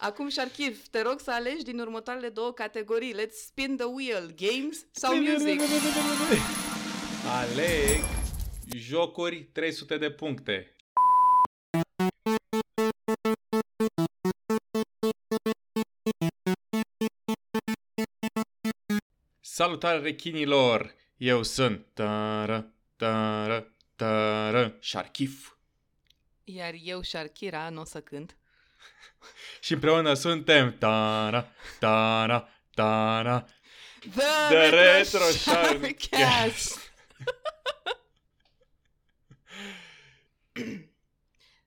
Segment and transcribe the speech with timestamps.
[0.00, 3.14] Acum, Sharkiv, te rog să alegi din următoarele două categorii.
[3.14, 4.34] Let's spin the wheel.
[4.36, 5.60] Games sau music?
[7.40, 8.04] Aleg
[8.76, 10.76] jocuri 300 de puncte.
[19.40, 20.94] Salutare rechinilor!
[21.16, 25.52] Eu sunt Tară, Tară, Tară, Sharkif.
[26.44, 28.37] Iar eu, Sharkira, nu o să cânt.
[29.60, 33.46] Și împreună suntem Tara, Tara, Tara,
[34.00, 36.08] The, The Retro Retro Sharkcast!
[36.10, 36.92] Sharkcast.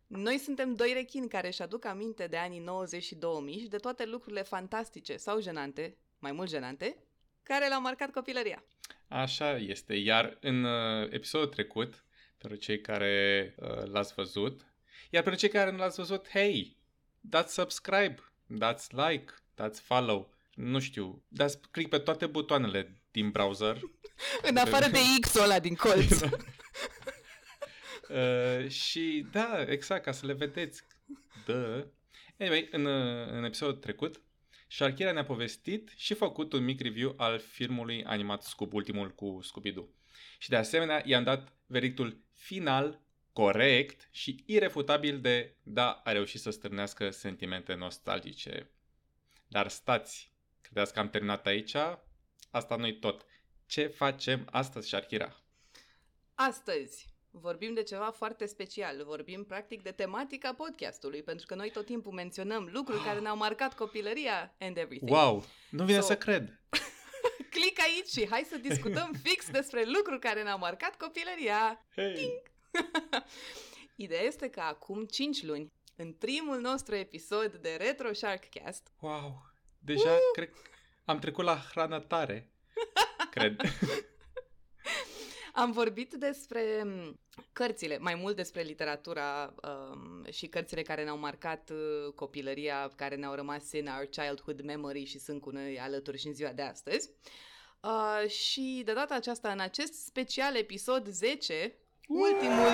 [0.08, 3.78] Noi suntem doi rechini care își aduc aminte de anii 90 și 2000 și de
[3.78, 6.98] toate lucrurile fantastice sau jenante, mai mult jenante,
[7.44, 8.64] care l-au marcat copilăria.
[9.08, 9.94] Așa este.
[9.94, 12.06] Iar în uh, episodul trecut,
[12.38, 14.66] pentru cei care uh, l-ați văzut,
[15.10, 16.78] iar pentru cei care nu l-ați văzut, hey,
[17.22, 23.80] dați subscribe, dați like, dați follow, nu știu, dați click pe toate butoanele din browser.
[24.50, 26.20] În afară de X-ul ăla din colț.
[28.12, 30.84] Uh, și da, exact, ca să le vedeți.
[31.46, 31.88] Da.
[32.40, 34.22] Anyway, în, uh, în episodul trecut,
[34.68, 39.86] Sharkira ne-a povestit și făcut un mic review al filmului animat Scoob, ultimul cu Scooby-Doo.
[40.38, 43.02] Și de asemenea i-am dat verdictul final,
[43.34, 48.70] corect și irefutabil de da, a reușit să stârnească sentimente nostalgice.
[49.48, 51.76] Dar stați, credeți că am terminat aici?
[52.52, 53.26] Asta nu-i tot.
[53.66, 55.36] Ce facem astăzi, Sharkira?
[56.36, 59.04] Astăzi vorbim de ceva foarte special.
[59.04, 63.76] Vorbim practic de tematica podcastului, pentru că noi tot timpul menționăm lucruri care ne-au marcat
[63.76, 65.12] copilăria and everything.
[65.12, 66.60] Wow, nu vine So- să cred.
[67.56, 71.86] Click aici și hai să discutăm fix despre lucruri care ne-au marcat copilăria.
[71.96, 72.42] Hey.
[73.96, 79.46] Ideea este că acum 5 luni, în primul nostru episod de Retro Sharkcast, Wow,
[79.80, 80.50] deja cred
[81.06, 82.52] am trecut la hrană tare.
[83.32, 83.62] Cred.
[85.54, 87.20] am vorbit despre m,
[87.54, 93.34] cărțile, mai mult despre literatura um, și cărțile care ne-au marcat uh, copilăria, care ne-au
[93.34, 97.10] rămas în our childhood memory și sunt cu noi alături și în ziua de astăzi.
[97.82, 101.76] Uh, și de data aceasta, în acest special episod 10,
[102.08, 102.74] ultimul,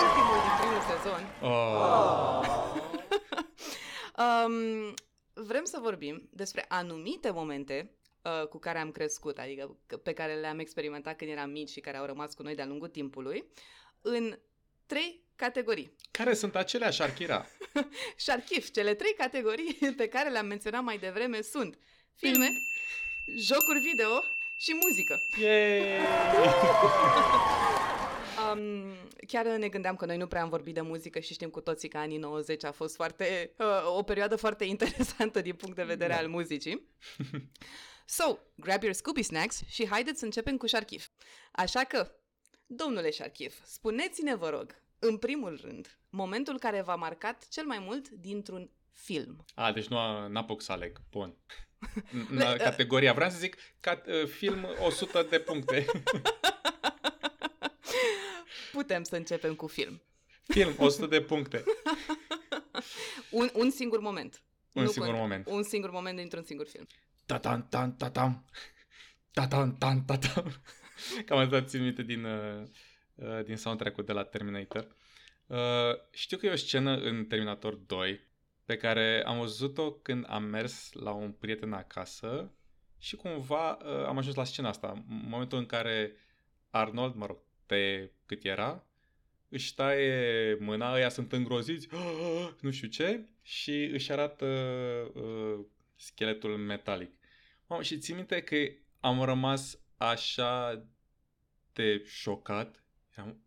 [0.00, 2.44] ultimul din primul sezon, Oh.
[4.46, 4.94] Um,
[5.32, 7.90] vrem să vorbim despre anumite momente
[8.22, 11.80] uh, cu care am crescut, adică că- pe care le-am experimentat când eram mici și
[11.80, 13.44] care au rămas cu noi de-a lungul timpului,
[14.00, 14.38] în
[14.86, 15.96] trei categorii.
[16.10, 17.46] Care sunt acelea, Sharkira?
[18.16, 21.78] Sharkif, cele trei categorii pe care le-am menționat mai devreme sunt
[22.16, 22.48] filme,
[23.38, 24.22] jocuri video
[24.58, 25.16] și muzică.
[25.40, 25.98] Yay!
[28.58, 28.92] Um,
[29.26, 31.88] chiar ne gândeam că noi nu prea am vorbit de muzică și știm cu toții
[31.88, 36.12] că anii 90 a fost foarte, uh, o perioadă foarte interesantă din punct de vedere
[36.12, 36.18] Da.
[36.18, 36.88] al muzicii.
[38.04, 41.08] So, grab your Scooby Snacks și haideți să începem cu Sharkif.
[41.52, 42.10] Așa că,
[42.66, 48.08] domnule Sharkif, spuneți-ne, vă rog, în primul rând, momentul care v-a marcat cel mai mult
[48.08, 49.44] dintr-un film.
[49.54, 50.98] A, deci nu a- n-apuc să aleg.
[51.10, 51.36] Bun.
[52.30, 55.84] În Le- în categoria, vreau să zic cat, uh, film 100 de puncte.
[58.72, 60.02] Putem să începem cu film.
[60.42, 61.64] film 100 de puncte.
[63.30, 64.42] Un, un singur moment.
[64.72, 65.46] Un Nu singur cont- moment.
[65.46, 66.86] Un singur moment dintr-un singur film.
[67.26, 68.44] Tatan, tan, tatam.
[69.32, 70.52] Tatan, tan, tatam.
[71.24, 72.62] Cam asta țin minte din, uh,
[73.14, 74.96] uh, din soundtrack-ul de la Terminator.
[75.46, 75.56] Uh,
[76.12, 78.28] știu că e o scenă în Terminator 2
[78.64, 82.52] pe care am văzut-o când am mers la un prieten acasă
[82.98, 84.90] și cumva uh, am ajuns la scena asta.
[85.08, 86.16] În momentul în care
[86.70, 87.38] Arnold, mă rog,
[87.70, 88.86] pe cât era,
[89.48, 91.88] își taie mâna, ăia sunt îngroziți,
[92.60, 94.46] nu știu ce, și își arată
[95.14, 95.64] uh,
[95.96, 97.10] scheletul metalic.
[97.66, 98.56] Mamă, și țin minte că
[99.00, 100.84] am rămas așa
[101.72, 102.84] de șocat.
[103.16, 103.42] Eram,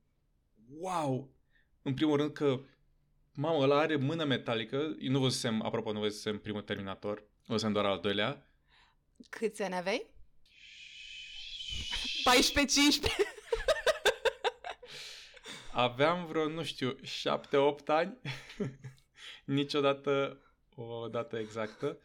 [0.79, 1.33] wow!
[1.81, 2.59] În primul rând că,
[3.33, 4.95] mamă, ăla are mână metalică.
[4.99, 7.23] Eu nu văzusem, apropo, nu văzusem primul Terminator.
[7.45, 8.47] Văzusem doar al doilea.
[9.29, 10.05] Câți ani aveai?
[12.23, 13.42] 14-15?
[15.73, 18.17] Aveam vreo, nu știu, 7-8 ani.
[19.45, 20.37] Niciodată
[20.75, 21.97] o dată exactă.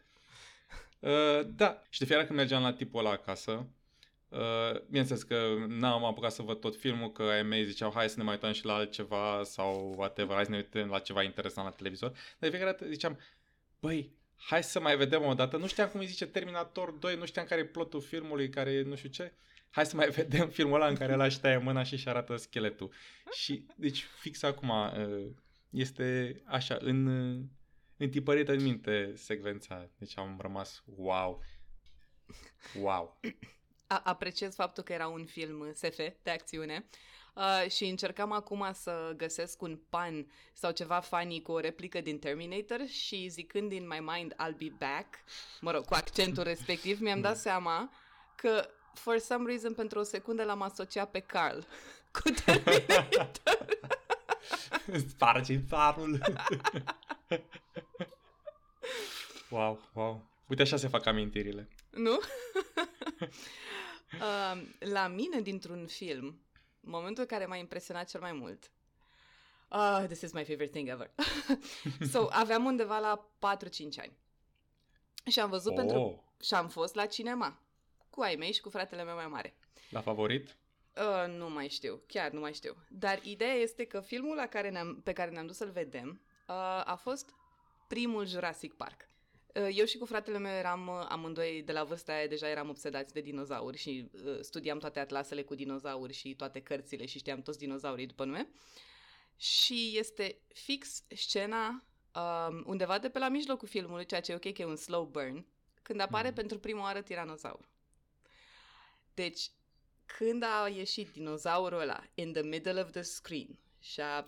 [0.99, 3.65] Uh, da, și de fiecare când mergeam la tipul ăla acasă,
[4.29, 8.17] uh, bineînțeles că n-am apucat să văd tot filmul, că ai mei ziceau hai să
[8.17, 11.67] ne mai uităm și la altceva sau whatever, hai să ne uităm la ceva interesant
[11.67, 12.09] la televizor.
[12.09, 13.19] Dar de fiecare dată ziceam,
[13.79, 15.57] băi, hai să mai vedem o dată.
[15.57, 18.81] Nu știam cum îi zice Terminator 2, nu știam care e plotul filmului, care e
[18.81, 19.33] nu știu ce.
[19.69, 22.35] Hai să mai vedem filmul ăla în care ăla își taie mâna și își arată
[22.35, 22.93] scheletul.
[23.31, 25.31] Și, deci, fix acum uh,
[25.69, 27.45] este așa, în, uh,
[27.97, 29.89] întipărit în minte secvența.
[29.97, 31.43] Deci am rămas wow.
[32.79, 33.19] Wow.
[33.87, 36.89] A- apreciez faptul că era un film SF de acțiune
[37.35, 42.19] uh, și încercam acum să găsesc un pan sau ceva funny cu o replică din
[42.19, 45.15] Terminator și zicând in my mind I'll be back,
[45.61, 47.91] mă rog, cu accentul respectiv, mi-am dat seama
[48.35, 51.59] că for some reason pentru o secundă l-am asociat pe Carl
[52.21, 53.65] cu Terminator.
[55.07, 56.21] Sparge farul.
[59.49, 60.29] wow, wow.
[60.47, 61.67] Uite așa se fac amintirile.
[61.89, 62.19] nu?
[64.13, 64.61] uh,
[64.93, 66.39] la mine, dintr-un film,
[66.79, 68.71] momentul care m-a impresionat cel mai mult,
[69.71, 71.11] uh, this is my favorite thing ever.
[72.11, 74.17] so, aveam undeva la 4-5 ani.
[75.25, 75.77] Și am văzut oh.
[75.77, 76.23] pentru...
[76.41, 77.59] Și am fost la cinema.
[78.19, 79.55] Cu ai mei și cu fratele meu mai mare.
[79.89, 80.57] La favorit?
[80.95, 82.75] Uh, nu mai știu, chiar nu mai știu.
[82.89, 86.55] Dar ideea este că filmul la care ne-am, pe care ne-am dus să-l vedem uh,
[86.85, 87.29] a fost
[87.87, 89.09] primul Jurassic Park.
[89.55, 92.69] Uh, eu și cu fratele meu eram uh, amândoi de la vârsta aia deja eram
[92.69, 97.41] obsedați de dinozauri și uh, studiam toate atlasele cu dinozauri și toate cărțile și știam
[97.41, 98.49] toți dinozaurii după nume.
[99.37, 101.83] Și este fix scena
[102.15, 105.05] um, undeva de pe la mijlocul filmului, ceea ce e ok că e un slow
[105.05, 105.45] burn,
[105.81, 106.33] când apare mm.
[106.33, 107.69] pentru prima oară tiranozaur.
[109.19, 109.51] Deci,
[110.05, 114.23] când a ieșit dinozaurul ăla in the middle of the screen și a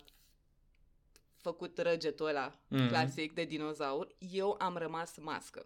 [1.35, 2.88] făcut răgetul ăla mm-hmm.
[2.88, 5.65] clasic de dinozaur, eu am rămas mască.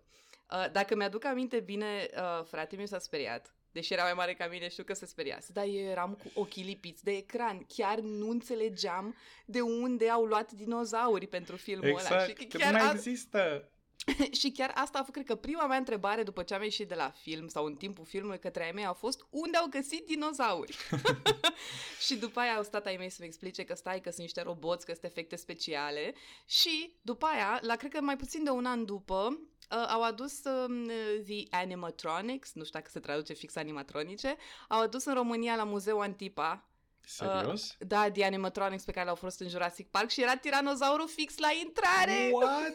[0.52, 3.56] Uh, dacă mi-aduc aminte bine, uh, frate mi s-a speriat.
[3.72, 5.52] Deși era mai mare ca mine, știu că se speriase.
[5.54, 7.66] Dar eu eram cu ochii lipiți de ecran.
[7.68, 12.26] Chiar nu înțelegeam de unde au luat dinozauri pentru filmul exact, ăla.
[12.26, 12.92] Și că chiar nu mai a...
[12.94, 13.70] există.
[14.40, 16.96] și chiar asta a fost, cred că, prima mea întrebare după ce am ieșit de
[16.96, 20.78] la film sau în timpul filmului către ai mei a fost unde au găsit dinozauri?
[22.06, 24.86] și după aia au stat ai mei să-mi explice că stai, că sunt niște roboți,
[24.86, 26.14] că sunt efecte speciale
[26.46, 29.40] și după aia, la cred că mai puțin de un an după,
[29.72, 34.36] uh, au adus uh, The Animatronics, nu știu dacă se traduce fix animatronice,
[34.68, 36.70] au adus în România la Muzeul Antipa
[37.08, 37.70] Serios?
[37.70, 41.38] Uh, da, The Animatronics pe care l-au fost în Jurassic Park și era tiranozaurul fix
[41.38, 42.30] la intrare.
[42.32, 42.74] What?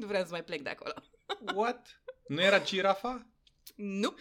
[0.00, 0.92] Nu vreau să mai plec de acolo.
[1.54, 2.02] What?
[2.26, 3.26] Nu era girafa?
[3.76, 4.14] Nu.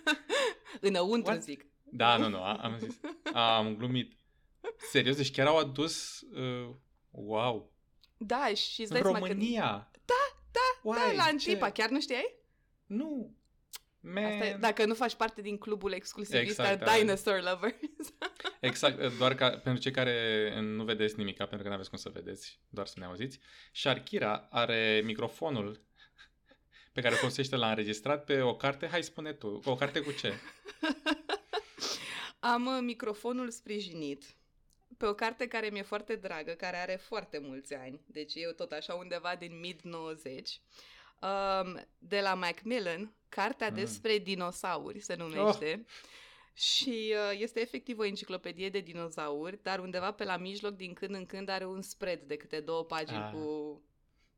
[0.80, 1.42] Înăuntru What?
[1.42, 1.66] zic.
[1.84, 3.00] Da, nu, nu, am zis.
[3.32, 4.18] Am glumit.
[4.90, 6.20] Serios, deci chiar au adus...
[6.20, 6.74] Uh,
[7.10, 7.72] wow.
[8.16, 9.88] Da, și îți În dai România?
[9.92, 9.98] Că...
[10.04, 10.98] Da, da, Why?
[10.98, 11.70] da, la Antipa.
[11.70, 12.34] Chiar nu știai?
[12.86, 13.35] Nu.
[14.14, 14.24] Man.
[14.24, 16.98] Asta e, dacă nu faci parte din clubul exclusivist Exact, al da.
[16.98, 17.74] Dinosaur Lovers.
[18.60, 22.08] Exact, doar ca pentru cei care nu vedeți nimica, pentru că nu aveți cum să
[22.08, 23.38] vedeți, doar să ne auziți.
[23.72, 25.84] Sharkira are microfonul
[26.92, 30.12] pe care o folosește la înregistrat pe o carte, hai spune tu, o carte cu
[30.12, 30.32] ce?
[32.40, 34.36] Am uh, microfonul sprijinit
[34.96, 38.72] pe o carte care mi-e foarte dragă, care are foarte mulți ani, deci eu tot
[38.72, 40.42] așa undeva din mid-90,
[41.20, 43.74] um, de la Macmillan, cartea Mm.
[43.74, 45.84] despre dinosauri se numește.
[46.54, 51.14] Și uh, este efectiv o enciclopedie de dinozauri, dar undeva pe la mijloc, din când
[51.14, 53.30] în când, are un spread de câte două pagini Ah.
[53.32, 53.82] cu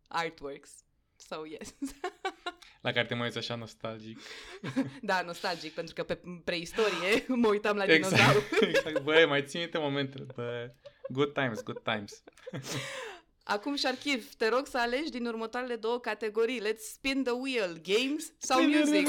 [0.08, 0.70] artworks.
[1.16, 1.74] So, yes.
[2.80, 4.18] La care te mai uiți așa nostalgic.
[5.02, 8.44] da, nostalgic, pentru că pe preistorie mă uitam la Exact, dinozauri.
[8.68, 9.02] exact.
[9.02, 10.24] Băi, mai ține minte momentele.
[10.34, 10.70] Bă,
[11.08, 12.22] good times, good times.
[13.50, 16.60] Acum, Sharkiv, te rog să alegi din următoarele două categorii.
[16.60, 17.80] Let's spin the wheel.
[17.82, 19.06] Games sau music?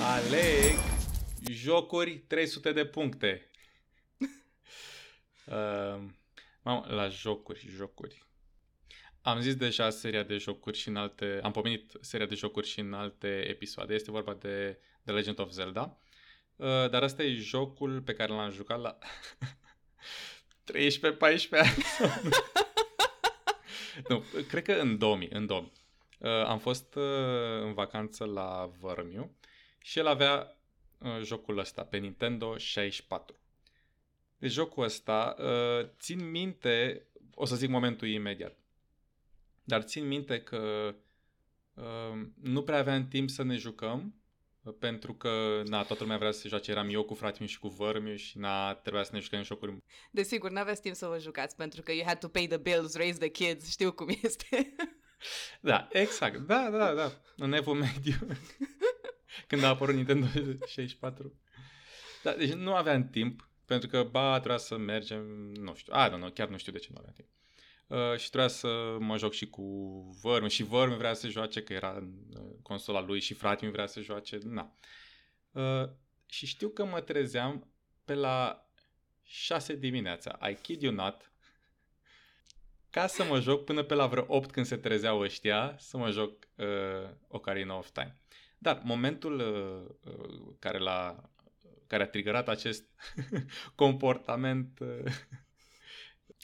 [0.00, 0.78] Aleg
[1.50, 3.50] jocuri 300 de puncte.
[5.46, 6.02] Uh,
[6.64, 8.24] mamă, la jocuri, jocuri.
[9.22, 11.40] Am zis deja seria de jocuri și în alte...
[11.42, 13.94] Am pomenit seria de jocuri și în alte episoade.
[13.94, 15.98] Este vorba de The Legend of Zelda.
[16.56, 18.98] Uh, dar ăsta e jocul pe care l-am jucat la
[20.72, 20.74] 13-14
[21.50, 21.84] ani.
[24.08, 25.72] nu, cred că în 2000, în 2000.
[26.18, 27.02] Uh, am fost uh,
[27.60, 29.36] în vacanță la Vărmiu
[29.78, 30.56] și el avea
[30.98, 33.36] uh, jocul ăsta pe Nintendo 64.
[34.38, 38.56] Deci jocul ăsta, uh, țin minte, o să zic momentul imediat,
[39.64, 40.94] dar țin minte că
[41.74, 44.25] uh, nu prea aveam timp să ne jucăm, uh,
[44.70, 47.58] pentru că, na, toată lumea vrea să se joace, eram eu cu fratele meu și
[47.58, 49.76] cu vărmiu și, na, trebuia să ne jucăm în jocuri.
[50.10, 53.18] Desigur, n-aveți timp să vă jucați, pentru că you had to pay the bills, raise
[53.18, 54.74] the kids, știu cum este.
[55.60, 58.14] Da, exact, da, da, da, în evul mediu,
[59.48, 60.26] când a apărut Nintendo
[60.66, 61.40] 64.
[62.22, 66.16] Da, deci nu aveam timp, pentru că, ba, trebuia să mergem, nu știu, a, nu,
[66.16, 67.28] nu, chiar nu știu de ce nu aveam timp.
[67.86, 69.62] Uh, și trebuia să mă joc și cu
[70.22, 73.86] vărmi și vărmi vrea să joace, că era în uh, consola lui și fratele vrea
[73.86, 74.76] să joace, na.
[75.50, 75.88] Uh,
[76.26, 77.70] și știu că mă trezeam
[78.04, 78.66] pe la
[79.22, 81.30] 6 dimineața, I kid you not,
[82.90, 86.10] ca să mă joc până pe la vreo 8 când se trezeau ăștia, să mă
[86.10, 88.18] joc uh, Ocarina of Time.
[88.58, 91.30] Dar momentul uh, uh, care, l-a,
[91.86, 92.84] care a triggerat acest
[93.74, 95.12] comportament uh,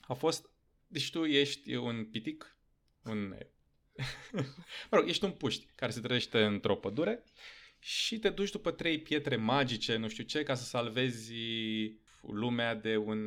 [0.01, 0.51] a fost,
[0.93, 2.57] deci tu ești un pitic,
[3.05, 3.29] un
[4.91, 7.25] mă rog, ești un puști care se trăiește într-o pădure
[7.79, 11.33] și te duci după trei pietre magice, nu știu ce, ca să salvezi
[12.21, 13.19] lumea de un,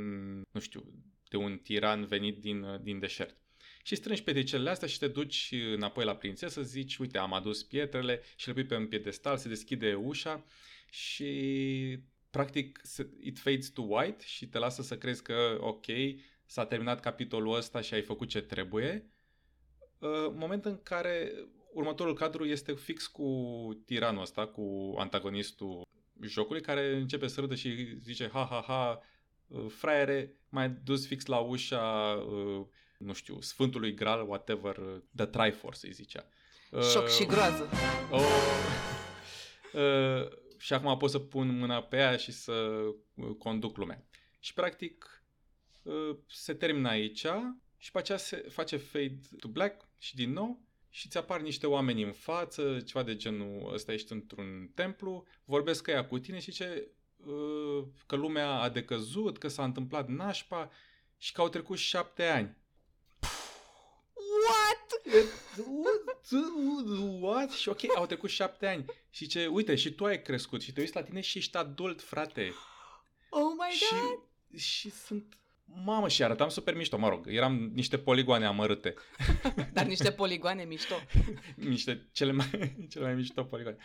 [0.52, 0.84] nu știu,
[1.30, 3.38] de un tiran venit din, din deșert.
[3.84, 8.22] Și strângi pietricele astea și te duci înapoi la prințesă, zici, uite, am adus pietrele
[8.36, 10.46] și le pui pe un piedestal, se deschide ușa
[10.90, 12.82] și practic
[13.20, 15.86] it fades to white și te lasă să crezi că, ok,
[16.46, 19.10] s-a terminat capitolul ăsta și ai făcut ce trebuie.
[20.00, 21.32] Uh, moment în care
[21.74, 23.30] următorul cadru este fix cu
[23.86, 25.82] tiranul ăsta, cu antagonistul
[26.22, 29.02] jocului, care începe să râdă și zice, ha, ha, ha,
[29.48, 32.66] uh, fraiere, mai dus fix la ușa, uh,
[32.98, 34.76] nu știu, Sfântului Graal, whatever,
[35.16, 36.28] The Triforce, îi zicea.
[36.92, 37.70] Șoc și groază.
[38.12, 38.22] Oh,
[39.82, 42.82] uh, și acum pot să pun mâna pe ea și să
[43.38, 44.08] conduc lumea.
[44.40, 45.25] Și practic
[46.28, 47.26] se termină aici
[47.78, 51.68] și pe aceea se face fade to black și din nou și ți apar niște
[51.68, 56.40] oameni în față, ceva de genul ăsta ești într-un templu, vorbesc că ea cu tine
[56.40, 56.88] și ce
[58.06, 60.72] că lumea a decăzut, că s-a întâmplat nașpa
[61.18, 62.58] și că au trecut șapte ani.
[64.48, 65.02] What?
[67.20, 67.52] What?
[67.52, 68.86] Și ok, au trecut șapte ani.
[69.10, 72.02] Și ce, uite, și tu ai crescut și te uiți la tine și ești adult,
[72.02, 72.54] frate.
[73.30, 74.60] Oh my și, god!
[74.60, 78.94] Și sunt Mamă, și arătam super mișto, mă rog, eram niște poligoane amărâte.
[79.74, 80.96] Dar niște poligoane mișto.
[81.56, 83.78] niște cele mai, cele mai mișto poligoane.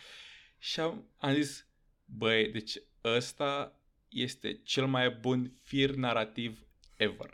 [0.57, 1.67] Și am, am zis,
[2.05, 7.31] băi, deci ăsta este cel mai bun fir narrativ ever.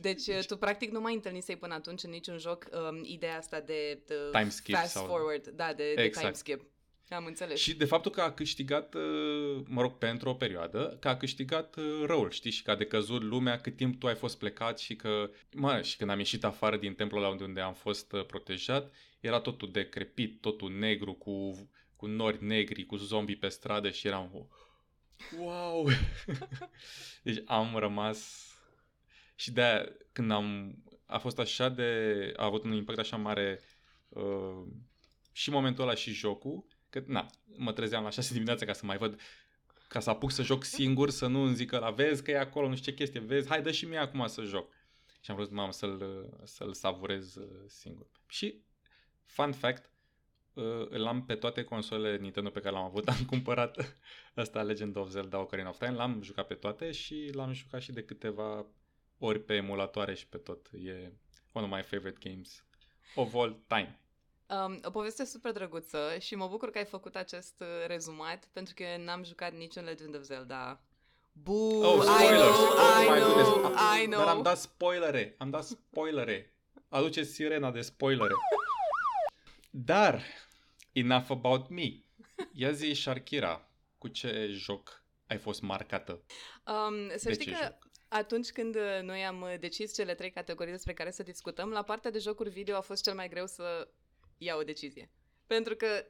[0.00, 3.60] Deci, deci tu practic nu mai întâlnisei până atunci în niciun joc um, ideea asta
[3.60, 5.06] de, de time skip fast sau...
[5.06, 6.14] forward, da, de, exact.
[6.14, 6.71] de time skip.
[7.12, 7.60] Am înțeles.
[7.60, 11.76] Și de faptul că a câștigat, uh, mă rog, pentru o perioadă, că a câștigat
[11.76, 14.96] uh, răul, știi, și că a decăzut lumea cât timp tu ai fost plecat și
[14.96, 18.92] că, mă, și când am ieșit afară din templul ăla unde am fost uh, protejat,
[19.20, 21.52] era totul decrepit, totul negru, cu,
[21.96, 24.48] cu nori negri, cu zombi pe stradă și eram,
[25.38, 25.88] wow!
[27.22, 28.46] deci am rămas
[29.34, 30.76] și de când am,
[31.06, 33.60] a fost așa de, a avut un impact așa mare
[34.08, 34.62] uh,
[35.32, 38.96] și momentul ăla și jocul, Că, na, mă trezeam la 6 dimineața ca să mai
[38.96, 39.20] văd
[39.88, 42.68] ca să apuc să joc singur, să nu îmi zică la vezi că e acolo,
[42.68, 44.72] nu știu ce chestie, vezi, hai dă și mie acum să joc.
[45.20, 48.06] Și am vrut, mamă, să-l, să-l savurez uh, singur.
[48.28, 48.62] Și,
[49.24, 49.92] fun fact,
[50.54, 53.08] uh, îl am pe toate consolele Nintendo pe care l-am avut.
[53.18, 53.96] Am cumpărat
[54.36, 57.92] ăsta Legend of Zelda Ocarina of Time, l-am jucat pe toate și l-am jucat și
[57.92, 58.66] de câteva
[59.18, 60.70] ori pe emulatoare și pe tot.
[60.72, 61.12] E
[61.52, 62.64] one of my favorite games
[63.14, 64.01] of all time.
[64.52, 68.74] Um, o poveste super drăguță și mă bucur că ai făcut acest uh, rezumat pentru
[68.76, 70.80] că n-am jucat niciun Legend of Zelda.
[71.32, 71.86] Boo!
[71.86, 72.22] Oh, spoilers!
[72.22, 74.00] I know, oh, I my know, goodness.
[74.00, 74.18] I know.
[74.18, 76.54] Dar am dat spoilere, am dat spoilere.
[76.88, 78.34] Aduceți sirena de spoilere.
[79.70, 80.22] Dar,
[80.92, 82.04] enough about me.
[82.52, 83.68] Ia zi, Sharkira,
[83.98, 86.22] cu ce joc ai fost marcată?
[86.66, 87.90] Um, să de știi că joc?
[88.08, 91.82] atunci când uh, noi am uh, decis cele trei categorii despre care să discutăm, la
[91.82, 93.88] partea de jocuri video a fost cel mai greu să
[94.44, 95.10] ia o decizie.
[95.46, 96.06] Pentru că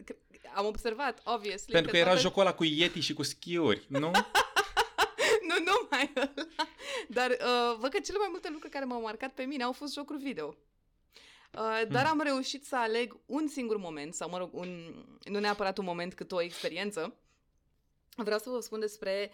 [0.54, 1.72] am observat, obviously...
[1.72, 2.20] Pentru că, că era toate...
[2.20, 3.98] jocul ăla cu Yeti și cu schiuri, nu?
[5.48, 6.32] nu numai ăla.
[7.08, 9.92] Dar uh, văd că cele mai multe lucruri care m-au marcat pe mine au fost
[9.92, 10.46] jocuri video.
[11.52, 12.10] Uh, dar hmm.
[12.10, 16.14] am reușit să aleg un singur moment, sau mă rog, un, nu neapărat un moment,
[16.14, 17.16] cât o experiență.
[18.16, 19.32] Vreau să vă spun despre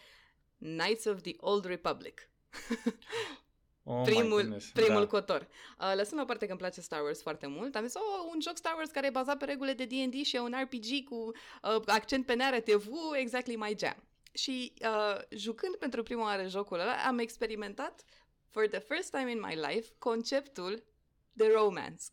[0.59, 2.31] Knights of the Old Republic.
[3.90, 5.07] Oh primul, primul da.
[5.07, 5.49] cotor.
[5.80, 8.40] Uh, lăsând la parte că îmi place Star Wars foarte mult, am zis, oh, un
[8.40, 11.14] joc Star Wars care e bazat pe regulile de D&D și e un RPG cu
[11.14, 14.02] uh, accent pe narrative, uh, exactly my jam.
[14.33, 18.04] Și uh, jucând pentru prima oară jocul ăla, am experimentat
[18.49, 20.85] for the first time in my life conceptul
[21.33, 22.02] de romance.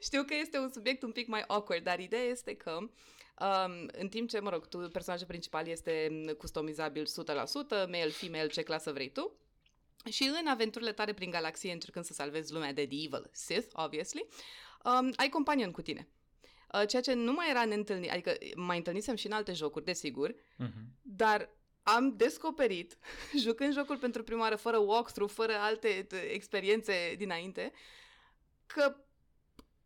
[0.00, 2.78] Știu că este un subiect un pic mai awkward, dar ideea este că
[3.42, 7.08] Um, în timp ce, mă rog, tu, personajul principal este customizabil 100%,
[7.68, 9.32] male, female, ce clasă vrei tu.
[10.10, 14.26] Și în aventurile tale prin galaxie, încercând să salvezi lumea de The Evil Sith, obviously,
[14.84, 16.08] um, ai companion cu tine.
[16.72, 20.32] Uh, ceea ce nu mai era neîntâlnit, adică mai întâlnisem și în alte jocuri, desigur,
[20.32, 21.02] uh-huh.
[21.02, 21.50] dar
[21.82, 22.98] am descoperit,
[23.44, 27.72] jucând jocul pentru prima oară, fără walkthrough, fără alte experiențe dinainte,
[28.66, 28.96] că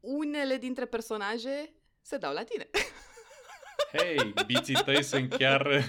[0.01, 2.71] unele dintre personaje se dau la tine.
[3.97, 5.83] Hei, biții tăi sunt chiar...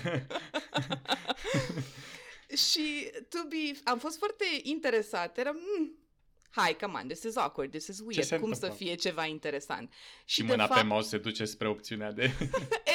[2.67, 5.37] și to be, am fost foarte interesat.
[5.37, 5.97] Eram, mm,
[6.49, 8.23] hai, come on, this is awkward, this is weird.
[8.23, 8.77] se Cum să întâmplă?
[8.85, 9.93] fie ceva interesant?
[10.25, 12.23] Și de mâna pe fapt- mouse se duce spre opțiunea de...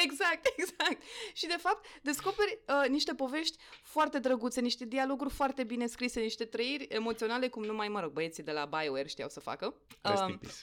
[0.03, 1.01] Exact, exact.
[1.33, 6.45] Și de fapt descoperi uh, niște povești foarte drăguțe, niște dialoguri foarte bine scrise, niște
[6.45, 9.75] trăiri emoționale cum numai, mă rog, băieții de la BioWare știau să facă.
[10.01, 10.55] Rest Um, in peace.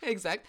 [0.12, 0.44] Exact.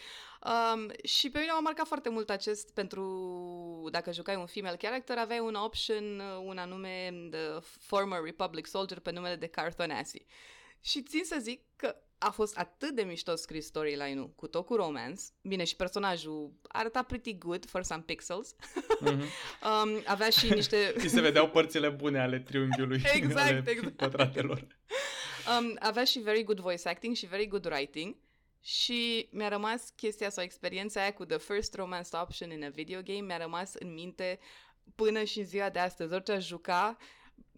[0.45, 5.17] Um, și pe mine m-a marcat foarte mult acest pentru, dacă jucai un female character,
[5.17, 10.25] aveai un option, uh, un anume The Former Republic Soldier pe numele de Carthonasi.
[10.81, 14.75] Și țin să zic că a fost atât de mișto scris storyline-ul, cu tot cu
[14.75, 15.21] romance.
[15.41, 18.55] Bine, și personajul arăta pretty good for some pixels.
[18.99, 19.23] Mhm.
[19.83, 20.93] Um, avea și niște...
[21.01, 23.95] Și se vedeau părțile bune ale triunghiului, Exact, ale exact.
[23.95, 24.67] pătratelor.
[25.59, 28.15] Um, avea și very good voice acting și very good writing
[28.65, 33.01] și mi-a rămas chestia sau experiența aia cu the first romance option in a video
[33.01, 34.39] game, mi-a rămas în minte
[34.95, 36.13] până și în ziua de astăzi.
[36.13, 36.97] Orice aș juca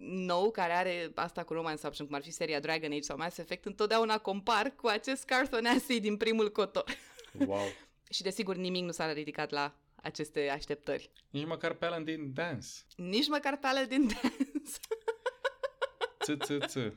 [0.04, 3.38] nou, care are asta cu romance option, cum ar fi seria Dragon Age sau Mass
[3.38, 6.84] Effect, întotdeauna compar cu acest Carthon Assay din primul cotor.
[7.48, 7.66] Wow.
[8.10, 11.12] și desigur nimic nu s-a ridicat la aceste așteptări.
[11.30, 12.68] Nici măcar pe Alan din Dance.
[12.96, 14.80] Nici măcar tale din dance.
[16.20, 16.94] Ță, ță, ță.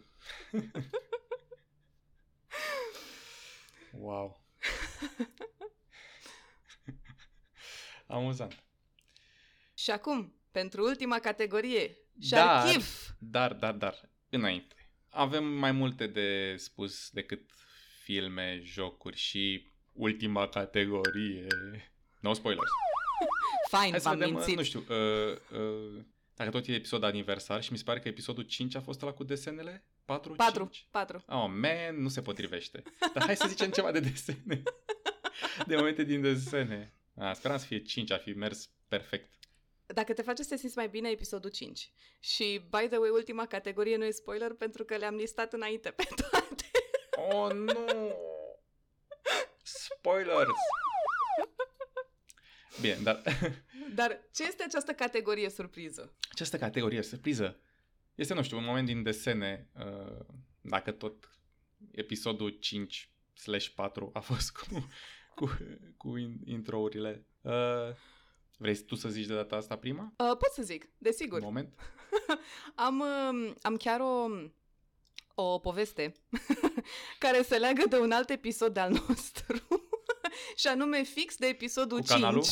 [3.92, 4.44] Wow.
[8.06, 8.62] Amuzant.
[9.74, 13.14] și acum, pentru ultima categorie, Dar- Sharkiv!
[13.18, 14.74] Dar, dar, dar, înainte.
[15.08, 17.50] Avem mai multe de spus decât
[18.02, 21.46] filme, jocuri și ultima categorie.
[22.20, 22.70] No spoilers.
[23.70, 24.56] Fine, Hai să v-am vedem, mințit.
[24.56, 26.04] nu știu, uh, uh,
[26.34, 29.12] dacă tot e episod aniversar și mi se pare că episodul 5 a fost ăla
[29.12, 29.84] cu desenele?
[30.08, 30.34] 4?
[30.34, 30.86] 4, 5?
[30.90, 31.22] 4.
[31.26, 32.82] Oh, man, nu se potrivește.
[33.14, 34.62] Dar hai să zicem ceva de desene.
[35.66, 36.94] De momente din desene.
[37.16, 39.32] Ah, speram să fie 5, a fi mers perfect.
[39.86, 41.92] Dacă te face să te simți mai bine, episodul 5.
[42.20, 46.08] Și, by the way, ultima categorie nu e spoiler pentru că le-am listat înainte pe
[46.30, 46.70] toate.
[47.32, 48.12] Oh, nu!
[49.62, 50.48] Spoilers!
[52.80, 53.22] Bine, dar
[53.94, 56.12] Dar ce este această categorie surpriză?
[56.30, 57.60] această categorie, surpriză,
[58.18, 60.24] este, nu știu, un moment din desene, uh,
[60.60, 61.30] dacă tot
[61.90, 64.88] episodul 5 slash 4 a fost cu,
[65.34, 65.50] cu,
[65.96, 67.26] cu in- intro-urile.
[67.40, 67.52] Uh,
[68.56, 70.02] vrei tu să zici de data asta prima?
[70.16, 71.38] Uh, pot să zic, desigur.
[71.38, 71.78] Un moment?
[72.86, 74.26] Am, um, am chiar o,
[75.34, 76.12] o poveste
[77.18, 79.87] care se leagă de un alt episod al nostru.
[80.60, 82.20] și anume fix de episodul Cu 5.
[82.20, 82.44] canalul?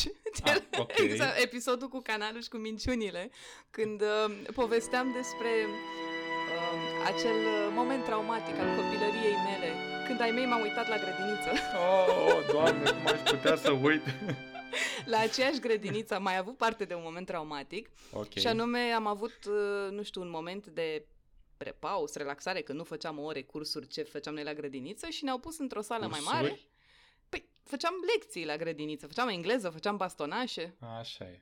[0.43, 0.97] Ah, ok.
[0.97, 3.31] Exact, episodul cu canalul și cu minciunile.
[3.69, 9.73] Când uh, povesteam despre uh, acel uh, moment traumatic al copilăriei mele.
[10.07, 11.51] Când ai mei m-au uitat la grădiniță.
[12.27, 14.01] Oh, doamne, cum aș putea să uit?
[15.05, 17.89] la aceeași grădiniță am mai avut parte de un moment traumatic.
[18.11, 18.33] Ok.
[18.33, 21.05] Și anume am avut, uh, nu știu, un moment de
[21.57, 25.57] prepaus, relaxare, că nu făceam ore, cursuri, ce făceam noi la grădiniță și ne-au pus
[25.57, 26.59] într-o sală mai mare.
[27.67, 27.79] Cursuri?
[27.79, 31.41] Păi, făceam lecții la grădiniță, făceam engleză, făceam bastonașe, Așa e.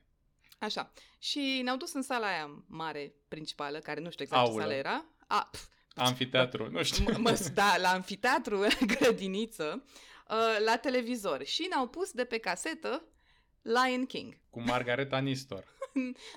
[0.58, 0.92] așa.
[1.18, 4.54] Și ne-au dus în sala aia mare, principală, care nu știu exact Aulă.
[4.54, 5.04] ce sală era.
[5.26, 7.04] A, pf, Amfiteatru, nu știu.
[7.04, 9.84] mă, mă, da, la amfiteatru, la grădiniță,
[10.30, 11.44] uh, la televizor.
[11.44, 13.02] Și ne-au pus de pe casetă
[13.62, 14.38] Lion King.
[14.50, 15.64] Cu Margareta Nistor.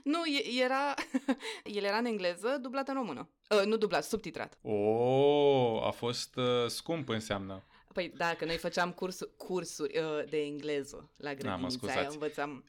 [0.03, 0.93] Nu, e- era,
[1.77, 3.29] el era în engleză, dublat în română.
[3.49, 4.57] Uh, nu dublat, subtitrat.
[4.61, 7.63] Oh, a fost uh, scump înseamnă.
[7.93, 12.13] Păi da, că noi făceam cursuri, cursuri uh, de engleză la grădinița aia, scuzați.
[12.13, 12.63] învățam.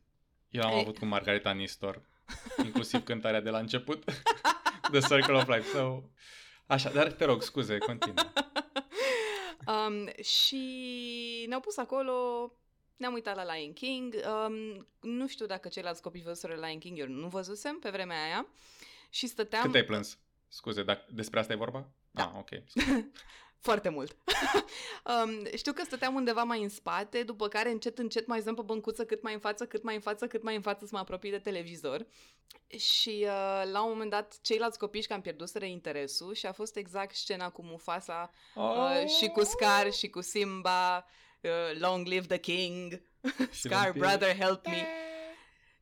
[0.48, 0.80] Eu am Ei.
[0.80, 2.02] avut cu Margareta Nistor,
[2.64, 4.04] inclusiv cântarea de la început,
[4.92, 5.68] The Circle of Life.
[5.68, 6.02] So...
[6.66, 8.24] Așa, dar te rog, scuze, continuă.
[9.66, 12.12] Um, și ne-au pus acolo,
[12.96, 14.14] ne-am uitat la Lion King.
[14.14, 18.46] Um, nu știu dacă ceilalți copii văzuseră Lion King, eu nu văzusem pe vremea aia.
[19.11, 19.62] Și stăteam...
[19.62, 20.18] Cât ai plâns?
[20.48, 21.88] Scuze, dacă despre asta e vorba?
[22.11, 22.24] Da.
[22.24, 22.48] Ah, ok.
[23.61, 23.70] Scuze.
[23.70, 24.16] Foarte mult.
[25.25, 28.62] um, știu că stăteam undeva mai în spate, după care încet, încet mai zăm pe
[28.62, 30.99] băncuță cât mai în față, cât mai în față, cât mai în față să mă
[30.99, 32.07] apropii de televizor.
[32.79, 36.77] Și uh, la un moment dat ceilalți copii și am pierduseră interesul și a fost
[36.77, 41.07] exact scena cu Mufasa uh, și cu Scar și cu Simba,
[41.40, 43.03] uh, Long Live the King,
[43.51, 44.01] Și Scar vampir.
[44.01, 44.87] brother help me.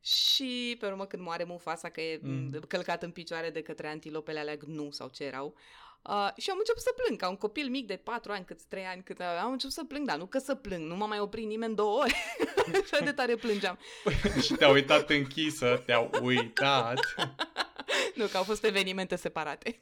[0.01, 2.31] Și pe urmă când moare Mufasa, că e Mm.
[2.31, 2.59] mm.
[2.67, 5.88] călcat în picioare de către antilopele alea gnu sau ce erau, Uh,
[6.37, 9.03] și am început să plâng, ca un copil mic de 4 ani, cât 3 ani,
[9.03, 11.75] cât am început să plâng, dar nu că să plâng, nu m-a mai oprit nimeni
[11.75, 12.13] două ore.
[12.91, 13.79] Așa de tare plângeam.
[14.41, 16.99] și te-a uitat închisă, te-a uitat.
[18.15, 19.77] Nu, că au fost evenimente separate.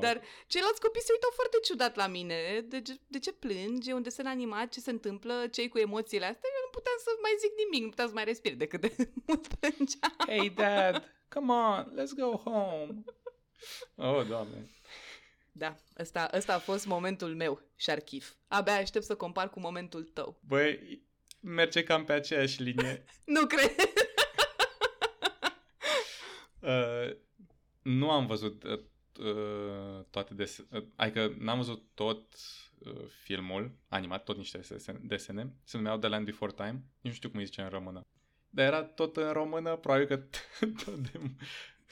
[0.00, 2.60] Dar ceilalți copii se uitau foarte ciudat la mine.
[2.64, 3.90] De, ce- de ce plângi?
[3.90, 6.50] E un desen animat, ce se întâmplă, cei cu emoțiile astea?
[6.54, 8.92] Eu nu puteam să mai zic nimic, nu puteam să mai respir decât de
[9.26, 10.14] mult plângeam.
[10.26, 13.04] Hey, dad, come on, let's go home.
[13.96, 14.70] Oh, doamne.
[15.52, 18.32] Da, ăsta, ăsta a fost momentul meu, Sharkif.
[18.48, 20.40] Abia aștept să compar cu momentul tău.
[20.46, 21.02] Băi,
[21.40, 23.04] merge cam pe aceeași linie.
[23.34, 23.74] nu cred.
[26.72, 27.16] uh,
[27.82, 28.80] nu am văzut uh,
[29.20, 32.34] uh, toate desene, uh, adică n-am văzut tot
[32.78, 35.54] uh, filmul animat, tot niște desene, desene.
[35.64, 36.84] Se numeau The Land Before Time.
[37.00, 38.00] Nu știu cum îi zice în română.
[38.50, 40.16] Dar era tot în română, probabil că
[40.84, 41.20] tot de,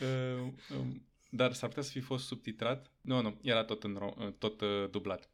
[0.04, 2.90] uh, um, dar s-ar putea să fi fost subtitrat.
[3.00, 5.30] Nu, nu, era tot, în ro- tot uh, dublat.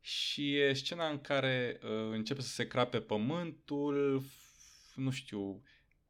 [0.00, 5.62] Și e scena în care uh, începe să se crape pământul, f- nu știu,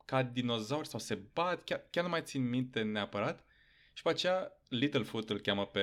[0.04, 3.44] ca dinozauri sau se bat, chiar, chiar nu mai țin minte neapărat.
[3.92, 5.82] Și pe aceea Littlefoot îl cheamă pe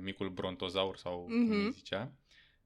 [0.00, 1.48] micul brontozaur sau mm-hmm.
[1.48, 2.12] cum îi zicea.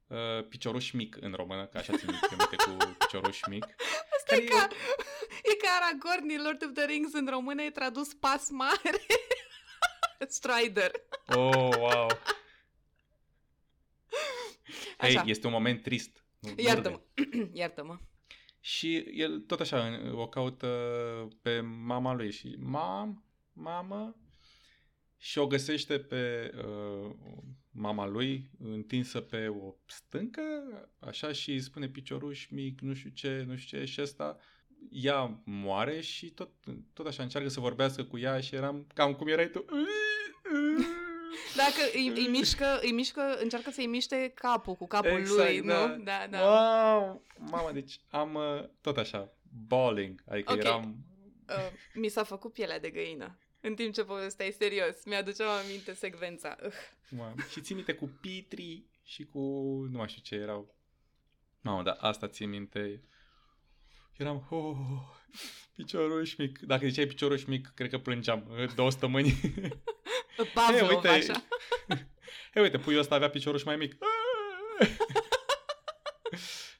[0.06, 3.64] Uh, picioruș mic în română, ca așa țin minte cu picioruș mic.
[4.16, 4.68] Asta e ca,
[5.50, 9.00] e ca Aragorn din Lord of the Rings în română, e tradus pas mare.
[10.26, 10.90] Strider.
[11.26, 12.08] Oh, wow.
[14.98, 16.24] Hei, hey, este un moment trist.
[16.56, 17.00] Iartă-mă.
[17.52, 17.98] Iartă-mă.
[18.60, 20.68] Și el tot așa o caută
[21.42, 24.16] pe mama lui și mam, mamă,
[25.16, 27.14] și o găsește pe uh,
[27.70, 30.42] mama lui întinsă pe o stâncă,
[30.98, 34.38] așa și îi spune picioruș mic, nu știu ce, nu știu ce, și ăsta
[34.90, 36.50] ea moare și tot,
[36.92, 39.64] tot așa încearcă să vorbească cu ea și eram cam cum erai tu.
[41.56, 45.86] Dacă îi, îi, mișcă, îi mișcă, încearcă să-i miște capul cu capul exact, lui, da.
[45.86, 46.02] nu?
[46.02, 46.40] Da, da.
[46.40, 47.22] Wow!
[47.38, 49.32] Mama, deci am uh, tot așa,
[49.66, 50.64] bawling, adică okay.
[50.64, 50.96] eram...
[51.48, 53.38] Uh, mi s-a făcut pielea de găină.
[53.60, 56.56] În timp ce povesteai serios, mi-aduceam aminte secvența.
[56.64, 56.72] Uh.
[57.10, 57.34] Mamă.
[57.50, 59.38] Și ții minte cu Pitri și cu...
[59.90, 60.74] nu mai știu ce erau.
[61.60, 63.02] Mamă, dar asta ții minte.
[64.18, 64.76] Eram, oh,
[65.74, 66.58] picioruș mic.
[66.58, 69.40] Dacă ziceai picioruș mic, cred că plângeam două stămâni.
[70.54, 71.44] Pavlov, hey, uite, așa.
[72.52, 73.96] Hei, uite, puiul ăsta avea picioruș mai mic.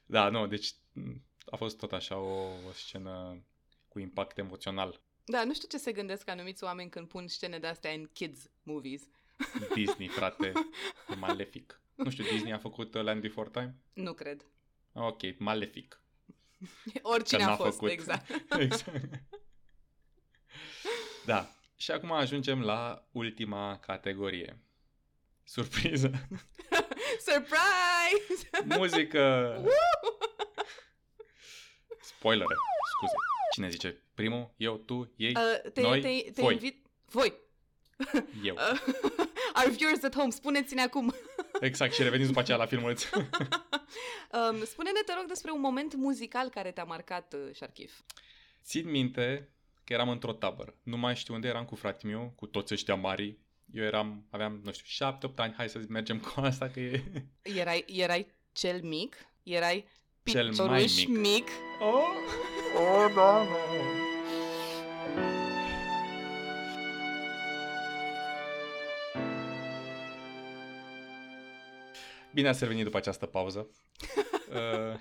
[0.05, 0.73] da, nu, deci
[1.49, 3.43] a fost tot așa o, o scenă
[3.87, 5.01] cu impact emoțional.
[5.25, 9.03] Da, nu știu ce se gândesc anumiți oameni când pun scene de-astea în kids movies.
[9.73, 10.51] Disney, frate,
[11.09, 11.81] e malefic.
[11.95, 13.75] Nu știu, Disney a făcut Land Before Time?
[13.93, 14.45] Nu cred.
[14.93, 16.01] Ok, malefic.
[17.01, 17.89] Oricine a fost, făcut.
[17.89, 18.29] exact.
[18.59, 19.09] exact.
[21.25, 24.59] Da, și acum ajungem la ultima categorie.
[25.43, 26.11] Surpriză.
[27.27, 28.49] Surprise!
[28.65, 29.55] Muzică!
[32.01, 32.53] Spoilere,
[32.95, 33.13] scuze.
[33.53, 34.53] Cine zice primul?
[34.57, 36.53] Eu, tu, ei, uh, te, noi, te, te voi.
[36.53, 36.85] Invit...
[37.05, 37.33] Voi.
[38.43, 38.55] Eu.
[38.55, 38.79] Uh,
[39.55, 41.13] our viewers at home, spuneți-ne acum.
[41.61, 43.03] Exact, și reveniți după aceea la filmuleț.
[43.11, 47.99] um, spune-ne, te rog, despre un moment muzical care te-a marcat, uh, Sharkif.
[48.63, 49.49] Țin minte
[49.83, 50.75] că eram într-o tabără.
[50.83, 53.37] Nu mai știu unde eram cu fratele meu, cu toți ăștia mari.
[53.73, 57.03] Eu eram, aveam, nu știu, șapte, opt ani, hai să mergem cu asta că e...
[57.41, 59.17] Erai, erai cel mic?
[59.43, 59.85] Erai
[60.23, 61.07] cel mai mic.
[61.07, 61.47] mic?
[61.79, 62.07] Oh,
[62.75, 63.47] oh da,
[72.33, 73.69] Bine ați revenit după această pauză.
[74.49, 74.99] uh,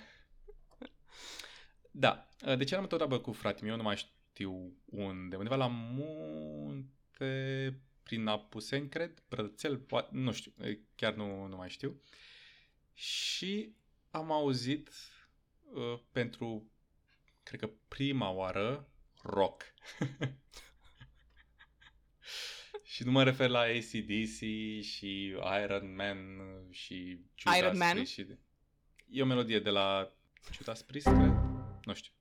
[1.90, 5.56] da, uh, deci eram tot tabără cu fratele meu, nu mai știu știu unde, undeva
[5.56, 7.22] la munte,
[8.02, 10.52] prin Apuseni, cred, Brățel, poate, nu știu,
[10.94, 12.00] chiar nu, nu mai știu.
[12.94, 13.74] Și
[14.10, 14.90] am auzit
[15.72, 16.70] uh, pentru,
[17.42, 18.88] cred că prima oară,
[19.22, 19.64] rock.
[22.88, 24.38] și nu mă refer la ACDC
[24.82, 26.18] și Iron Man
[26.70, 28.04] și Judas Iron Man?
[28.04, 28.26] Și...
[29.10, 30.12] E o melodie de la
[30.52, 31.32] Judas Priest, cred?
[31.84, 32.12] Nu știu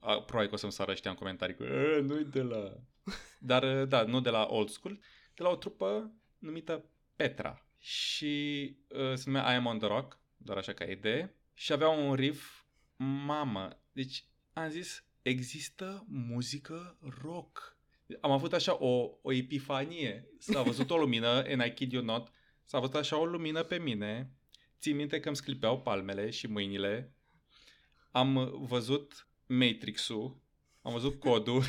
[0.00, 1.62] a, probabil că o să-mi sară ăștia în comentarii cu
[2.02, 2.76] nu de la...
[3.50, 5.00] Dar da, nu de la old school,
[5.34, 6.84] de la o trupă numită
[7.16, 7.66] Petra.
[7.78, 11.34] Și uh, se numea I Am On The Rock, doar așa ca idee.
[11.54, 12.64] Și avea un riff,
[12.96, 17.78] mamă, deci am zis, există muzică rock.
[18.20, 20.28] Am avut așa o, o epifanie.
[20.38, 22.30] S-a văzut o lumină, and I kid you not,
[22.64, 24.32] s-a văzut așa o lumină pe mine.
[24.80, 27.14] Țin minte că îmi sclipeau palmele și mâinile.
[28.10, 30.40] Am văzut Matrix-ul,
[30.82, 31.62] am văzut codul.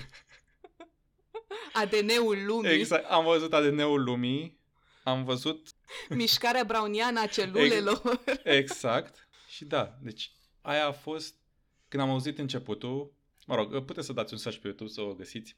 [1.74, 2.72] ADN-ul lumii.
[2.72, 4.60] Exact, am văzut ADN-ul lumii,
[5.04, 5.68] am văzut...
[6.10, 8.24] Mișcarea browniană a celulelor.
[8.44, 9.28] exact.
[9.48, 11.36] Și da, deci aia a fost,
[11.88, 13.14] când am auzit începutul,
[13.46, 15.58] mă rog, puteți să dați un search pe YouTube să o găsiți,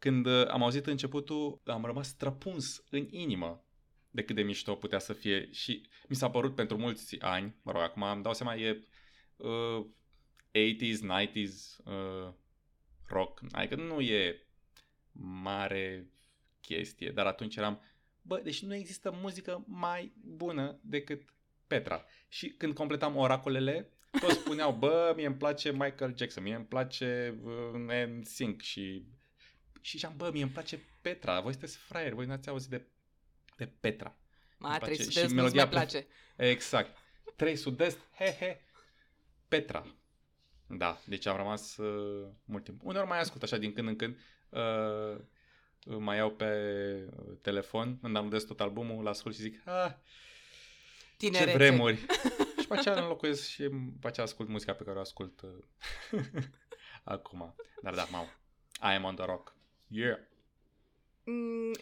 [0.00, 3.64] când uh, am auzit începutul, am rămas străpuns în inimă
[4.10, 7.72] de cât de mișto putea să fie și mi s-a părut pentru mulți ani, mă
[7.72, 8.84] rog, acum îmi dau seama, e
[9.36, 9.86] uh,
[10.50, 12.32] 80s, 90s uh,
[13.06, 13.40] rock.
[13.50, 14.46] Adică nu e
[15.42, 16.10] mare
[16.60, 17.80] chestie, dar atunci eram,
[18.22, 21.34] bă, deci nu există muzică mai bună decât
[21.66, 22.04] Petra.
[22.28, 27.40] Și când completam oracolele, toți spuneau, bă, mie îmi place Michael Jackson, mie îmi place
[27.42, 29.04] uh, NSYNC și
[29.80, 32.86] și ziceam, bă, mie îmi place Petra, voi sunteți fraieri, voi n-ați auzit de,
[33.56, 34.16] de Petra.
[34.58, 36.06] Ma, trei sud-est nu mai place.
[36.36, 36.96] Exact.
[37.36, 38.60] Trei sud-est, he, he,
[39.48, 39.94] Petra.
[40.66, 42.80] Da, deci am rămas uh, mult timp.
[42.84, 44.18] Uneori mai ascult așa din când în când.
[44.48, 45.20] Uh,
[45.98, 46.52] mai iau pe
[47.40, 49.92] telefon, îmi downloadez tot albumul, l-ascult și zic, ah,
[51.16, 51.50] Tinerețe.
[51.50, 51.96] ce vremuri.
[52.60, 53.68] și pe aceea înlocuiesc și
[54.00, 56.22] pe aceea ascult muzica pe care o ascult uh,
[57.04, 57.54] acum.
[57.82, 58.24] Dar da, mau.
[58.82, 59.54] I am on the rock.
[59.90, 60.18] Yeah.
[61.24, 61.72] Mm,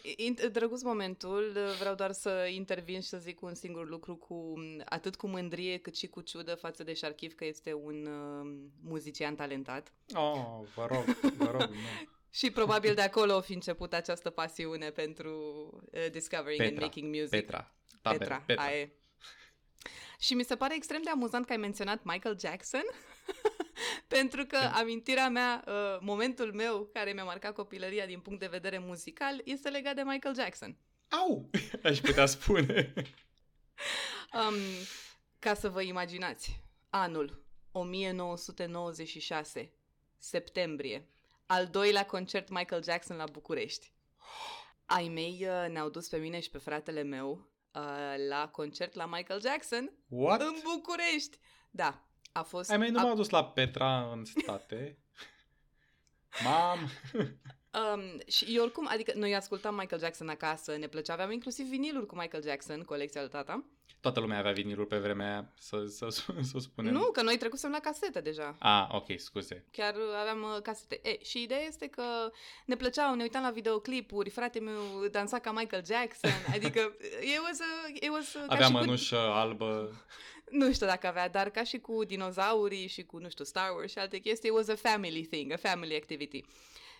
[0.52, 5.26] drăguț momentul, vreau doar să intervin și să zic un singur lucru cu atât cu
[5.26, 9.92] mândrie cât și cu ciudă față de Sharkiv că este un uh, muzician talentat.
[10.14, 11.04] Oh, vă rog,
[11.36, 12.08] vă rog, nu.
[12.38, 15.40] și probabil de acolo o fi început această pasiune pentru
[15.92, 17.30] uh, discovering Petra, and making music.
[17.30, 17.74] Petra.
[18.02, 18.64] Tabere, Petra, Petra.
[18.64, 18.92] Aie.
[20.18, 22.84] Și mi se pare extrem de amuzant că ai menționat Michael Jackson
[24.16, 28.78] Pentru că amintirea mea, uh, momentul meu care mi-a marcat copilăria din punct de vedere
[28.78, 30.76] muzical este legat de Michael Jackson.
[31.08, 31.50] Au!
[31.84, 32.92] Aș putea spune.
[34.48, 34.54] um,
[35.38, 36.60] ca să vă imaginați,
[36.90, 39.72] anul 1996,
[40.18, 41.08] septembrie,
[41.46, 43.92] al doilea concert Michael Jackson la București.
[44.86, 49.06] Ai mei uh, ne-au dus pe mine și pe fratele meu uh, la concert la
[49.06, 50.40] Michael Jackson What?
[50.40, 51.38] în București.
[51.70, 52.70] Da, a fost...
[52.70, 53.02] Ai mei nu a...
[53.02, 54.98] m-au dus la Petra în state.
[56.44, 56.78] Mam!
[57.72, 62.07] Um, și eu oricum, adică noi ascultam Michael Jackson acasă, ne plăcea, aveam inclusiv viniluri
[62.07, 63.64] cu Michael Jackson, colecția lui tata.
[64.00, 66.92] Toată lumea avea viniluri pe vremea aia, să, să, să, să spunem.
[66.92, 68.57] Nu, că noi trecusem la casete deja.
[68.59, 69.64] Ah, ok, scuze.
[69.70, 71.00] Chiar aveam uh, casete.
[71.02, 72.02] E, și ideea este că
[72.64, 77.61] ne plăceau, ne uitam la videoclipuri, frate meu dansa ca Michael Jackson, adică it was
[77.61, 79.20] a, it was a, Avea mănușă cu...
[79.20, 79.92] albă.
[80.50, 83.92] Nu știu dacă avea, dar ca și cu dinozaurii și cu, nu știu, Star Wars
[83.92, 86.44] și alte chestii, it was a family thing, a family activity.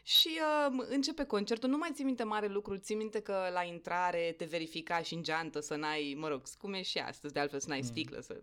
[0.03, 4.35] Și uh, începe concertul, nu mai țin minte mare lucru, țin minte că la intrare
[4.37, 7.61] te verifica și în geantă să n-ai, mă rog, cum e și astăzi, de altfel
[7.61, 7.87] să n-ai mm.
[7.87, 8.41] sticlă, să...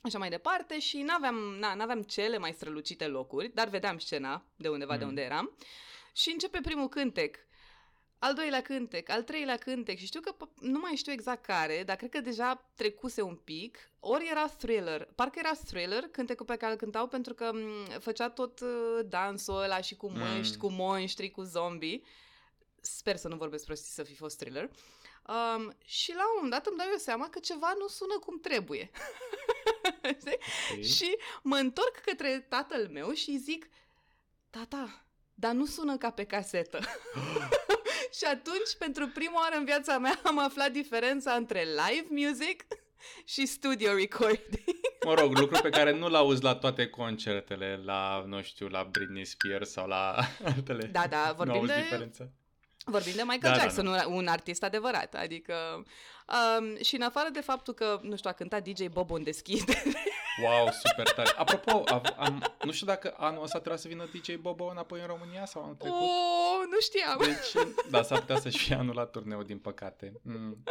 [0.00, 4.68] Așa mai departe și n-aveam, na, n-aveam cele mai strălucite locuri, dar vedeam scena de
[4.68, 4.98] undeva mm.
[4.98, 5.56] de unde eram.
[6.14, 7.45] Și începe primul cântec
[8.18, 11.96] al doilea cântec, al treilea cântec și știu că nu mai știu exact care, dar
[11.96, 16.72] cred că deja trecuse un pic, ori era thriller, parcă era thriller cântecul pe care
[16.72, 20.60] îl cântau pentru că m- făcea tot uh, dansul ăla și cu măști, mm.
[20.60, 22.00] cu monștri, cu zombie.
[22.80, 24.70] Sper să nu vorbesc prostii să fi fost thriller.
[25.28, 28.40] Um, și la un moment dat îmi dau eu seama că ceva nu sună cum
[28.40, 28.90] trebuie.
[30.10, 30.82] okay.
[30.82, 33.68] și mă întorc către tatăl meu și zic,
[34.50, 36.80] tata, dar nu sună ca pe casetă.
[38.16, 42.64] și atunci, pentru prima oară în viața mea, am aflat diferența între live music
[43.24, 44.76] și studio recording.
[45.06, 49.24] Mă rog, lucru pe care nu-l auzi la toate concertele, la, nu știu, la Britney
[49.24, 50.14] Spears sau la
[50.54, 50.86] altele.
[50.86, 51.74] Da, da, vorbim de...
[51.82, 52.28] Diferența.
[52.84, 54.06] Vorbim de Michael da, Jackson, da, da.
[54.06, 55.84] un artist adevărat, adică...
[56.26, 59.82] Um, și în afară de faptul că, nu știu, a cântat DJ Bobo în deschidere.
[60.42, 61.30] Wow, super tare.
[61.36, 65.06] Apropo, am, am, nu știu dacă anul ăsta trebuia să vină DJ Bobo înapoi în
[65.06, 66.00] România sau anul trecut.
[66.00, 67.18] Oh, nu știam.
[67.18, 70.12] Deci, da, s-ar putea să-și fie anul la turneu, din păcate.
[70.22, 70.62] Mm.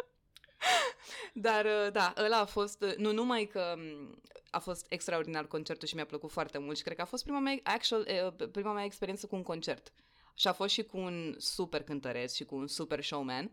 [1.34, 5.88] Dar, uh, da, ăla a fost, uh, nu numai că um, a fost extraordinar concertul
[5.88, 8.08] și mi-a plăcut foarte mult și cred că a fost prima mea, actual,
[8.39, 9.91] uh, prima mea experiență cu un concert.
[10.34, 13.52] Și a fost și cu un super cântăreț și cu un super showman.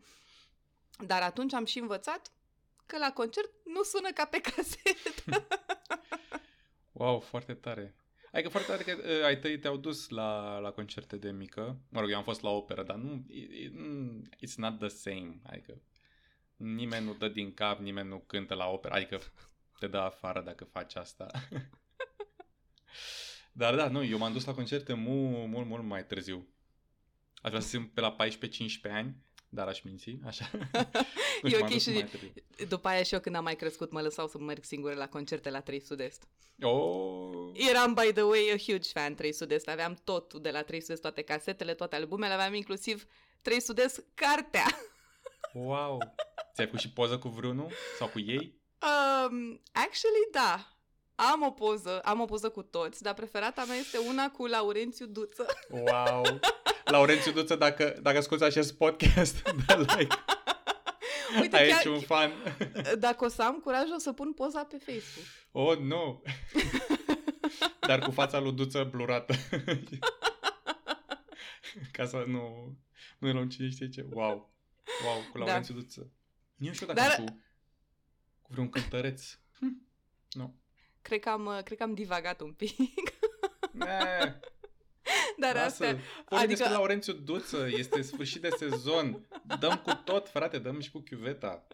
[1.06, 2.32] Dar atunci am și învățat
[2.86, 5.46] că la concert nu sună ca pe casetă.
[6.92, 7.94] wow, foarte tare.
[8.32, 11.80] Adică foarte tare că uh, ai tăi te-au dus la, la concerte de mică.
[11.88, 13.72] Mă rog, eu am fost la operă, dar nu, it,
[14.46, 15.40] it's not the same.
[15.42, 15.82] Adică
[16.56, 18.94] nimeni nu dă din cap, nimeni nu cântă la operă.
[18.94, 19.20] Adică
[19.78, 21.26] te dă afară dacă faci asta.
[23.52, 26.46] Dar da, nu, eu m-am dus la concerte mult, mult, mult mai târziu.
[27.42, 28.16] Aș vrea să simt pe la
[28.88, 29.16] 14-15 ani,
[29.54, 30.50] dar aș minți, așa.
[31.42, 32.04] nu e ok și
[32.68, 35.50] după aia și eu când am mai crescut mă lăsau să merg singură la concerte
[35.50, 36.28] la 3 Sud-Est.
[36.62, 37.50] Oh.
[37.52, 39.68] Eram, by the way, a huge fan 3 Sud-Est.
[39.68, 43.06] Aveam totul de la 3 Sud-Est, toate casetele, toate albumele, aveam inclusiv
[43.42, 44.66] 3 Sud-Est cartea.
[45.54, 45.98] wow!
[46.54, 47.70] Ți-ai pus și poză cu vreunul?
[47.98, 48.60] Sau cu ei?
[48.82, 50.76] Um, actually, da.
[51.14, 55.06] Am o poză, am o poză cu toți, dar preferata mea este una cu Laurențiu
[55.06, 55.46] Duță.
[55.70, 56.40] Wow!
[56.84, 60.14] Laurențiu Duță, dacă, dacă asculti acest podcast, da like.
[61.40, 62.32] Uite, Aici chiar, un fan.
[62.98, 65.26] Dacă o să am curaj, o să pun poza pe Facebook.
[65.52, 66.22] Oh, nu!
[67.88, 69.34] Dar cu fața lui Duță blurată.
[71.92, 72.72] Ca să nu...
[73.18, 74.06] Noi luăm cine știe ce.
[74.10, 74.52] Wow.
[75.04, 75.44] Wow, cu Da.
[75.44, 76.10] Laurențiu Duță.
[76.56, 77.32] Nu știu dacă Dar- am cu,
[78.42, 79.22] cu vreun cântăreț.
[79.58, 79.86] Hm.
[80.30, 80.60] Nu.
[81.02, 82.76] Cred că am, uh, cred că am divagat un pic.
[83.72, 84.40] Ne,
[85.36, 85.66] Dar lasă.
[85.66, 85.88] astea...
[85.88, 87.68] Vorbim adică- despre Laurențiu Duță.
[87.70, 89.26] Este sfârșit de sezon.
[89.58, 90.58] Dăm cu tot, frate.
[90.58, 91.66] Dăm și cu chiuveta.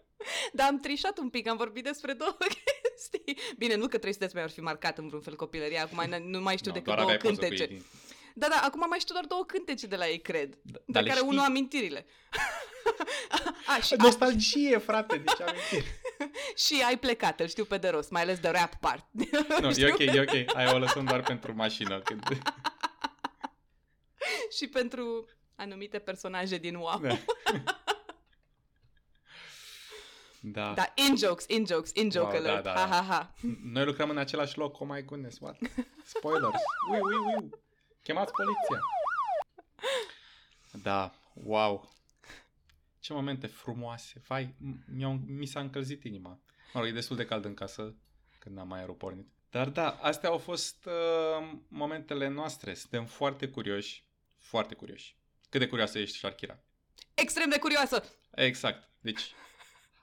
[0.53, 3.37] Dar am trișat un pic, am vorbit despre două chestii.
[3.57, 6.21] Bine, nu că trei sunteți mai ar fi marcat în vreun fel copilăria, acum n-
[6.23, 7.63] nu mai știu Nu, decât doar două aveai poză cu cântece.
[7.63, 7.85] ei din-
[8.35, 10.49] Da, da, acum mai știu doar două cântece de la ei, cred.
[10.61, 11.31] Da, De dar le care știi.
[11.31, 12.05] unul amintirile.
[13.77, 15.17] A, și, a, Nostalgie, frate.
[15.17, 15.85] Deci amintiri.
[16.65, 19.05] și ai plecat, îl știu pe de rost, mai ales de rap part.
[19.61, 19.87] Nu, Știu?
[19.87, 20.55] e ok, e ok.
[20.55, 21.99] Aia o lăsăm doar pentru mașină.
[21.99, 22.23] Când...
[24.57, 26.99] și pentru anumite personaje din WoW.
[27.01, 27.17] Da.
[30.41, 30.73] da.
[30.73, 32.63] Da, in jokes, in jokes, in joke Wow, da, alert.
[32.63, 32.95] da, ha, da.
[32.95, 33.33] ha, ha.
[33.63, 35.57] Noi lucrăm în același loc, oh my goodness, what?
[36.03, 36.61] Spoilers.
[36.91, 37.49] Ui, ui, ui.
[38.03, 38.79] Chemați poliția.
[40.83, 41.89] Da, wow.
[42.99, 44.21] Ce momente frumoase.
[44.27, 46.29] Vai, m- mi-au, mi s-a încălzit inima.
[46.73, 47.95] Mă rog, e destul de cald în casă
[48.39, 49.27] când am mai aeropornit.
[49.49, 52.73] Dar da, astea au fost uh, momentele noastre.
[52.73, 54.05] Suntem foarte curioși.
[54.37, 55.17] Foarte curioși.
[55.49, 56.59] Cât de curioasă ești, Sharkira?
[57.13, 58.03] Extrem de curioasă.
[58.35, 58.89] Exact.
[58.99, 59.21] Deci,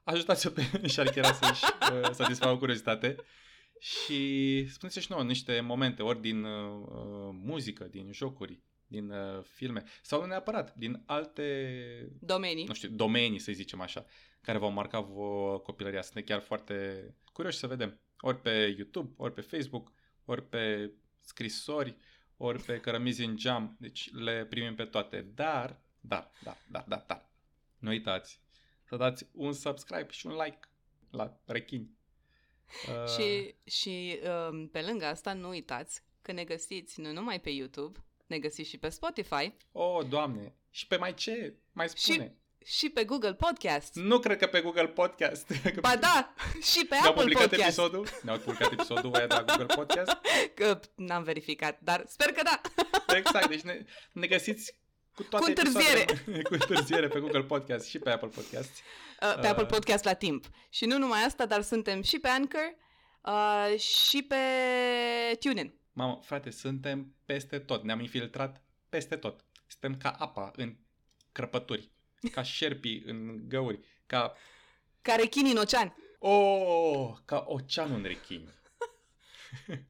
[0.04, 3.16] ajutați-o pe Sharkira să-și uh, satisfacă curiozitate
[3.78, 9.42] și spuneți și nouă niște momente, ori din uh, uh, muzică, din jocuri, din uh,
[9.42, 12.64] filme, sau nu neapărat, din alte, Domenii.
[12.64, 14.04] nu știu, domenii, să zicem așa,
[14.40, 16.02] care v-au marcat vouă copilăria.
[16.02, 18.00] Suntem chiar foarte curioși să vedem.
[18.20, 19.92] Ori pe YouTube, ori pe Facebook,
[20.24, 21.96] ori pe scrisori,
[22.36, 23.76] ori pe cărămizi în geam.
[23.80, 25.20] Deci le primim pe toate.
[25.34, 27.28] Dar, dar, dar, dar, dar, dar.
[27.78, 28.40] Nu uitați
[28.88, 30.60] să dați un subscribe și un like
[31.10, 31.90] la rechini.
[32.88, 34.18] Uh, Și, și
[34.50, 38.68] um, pe lângă asta, nu uitați că ne găsiți nu numai pe YouTube, ne găsiți
[38.68, 40.54] și pe Spotify Oh, doamne!
[40.70, 41.54] Și pe mai ce?
[41.72, 42.36] Mai spune.
[42.64, 43.94] și pe Google Podcast.
[43.94, 45.46] Nu cred că pe Google Podcast.
[45.74, 47.62] Că Ba da, și pe Ne-au Apple publicat Podcast.
[47.78, 48.06] episodul?
[48.22, 50.16] Ne-au publicat episodul aia de la Google Podcast?
[50.54, 52.60] Că n-am verificat, dar sper că da.
[53.16, 54.72] Exact, deci ne, ne găsiți
[55.14, 56.00] cu toate Cu întârziere.
[56.00, 58.70] episoadele- cu întârziere pe Google Podcast și pe Apple Podcast.
[59.22, 59.48] Uh, pe Uh.
[59.48, 60.44] Apple Podcast la timp.
[60.70, 62.74] Și nu numai asta, dar suntem și pe Anchor
[63.22, 64.36] uh, și pe
[65.40, 65.74] TuneIn.
[65.96, 67.82] Mamă, frate, suntem peste tot.
[67.84, 69.44] Ne-am infiltrat peste tot.
[69.66, 70.76] Suntem ca apa în
[71.32, 71.90] crăpături,
[72.32, 74.34] ca șerpii în găuri, ca...
[75.02, 75.96] Ca rechinii în ocean.
[76.18, 78.48] Oh, ca oceanul în rechini.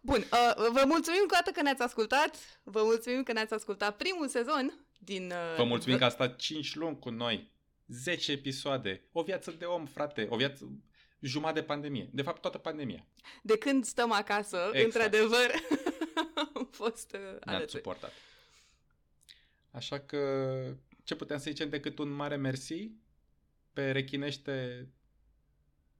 [0.00, 2.60] Bun, uh, vă mulțumim încă o dată că ne-ați ascultat.
[2.62, 5.30] Vă mulțumim că ne-ați ascultat primul sezon din...
[5.30, 7.52] Uh, Vă mulțumim că a stat 5 luni cu noi.
[7.86, 9.04] 10 episoade.
[9.12, 10.26] O viață de om, frate.
[10.30, 10.70] O viață
[11.20, 12.08] jumătate de pandemie.
[12.12, 13.06] De fapt, toată pandemia.
[13.42, 14.84] De când stăm acasă, Exact.
[14.84, 15.50] într-adevăr,
[16.54, 17.70] am fost uh, Ne-ați alături.
[17.70, 18.12] suportat.
[19.70, 20.18] Așa că
[21.04, 22.90] ce putem să zicem decât un mare mersi
[23.72, 24.88] pe rechinește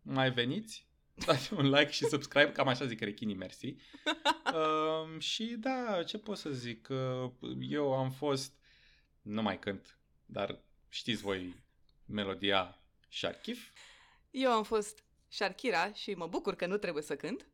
[0.02, 0.88] mai veniți.
[1.26, 3.74] Dați un like și subscribe, cam așa zic rechinii mersi.
[4.54, 6.88] um, și da, ce pot să zic?
[6.90, 7.30] Uh,
[7.60, 8.52] Eu am fost,
[9.22, 11.54] nu mai cânt, dar știți voi
[12.06, 13.68] melodia Sharkif.
[14.30, 17.46] Eu am fost Sharkira și mă bucur că nu trebuie să cânt.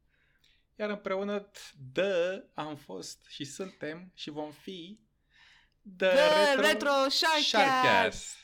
[0.75, 1.51] Iar împreună,
[1.93, 5.01] da, am fost și suntem și vom fi
[5.97, 7.49] The, The Retro Sharkcast.
[7.49, 8.37] Sharkcast.